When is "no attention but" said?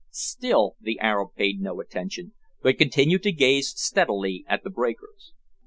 1.61-2.79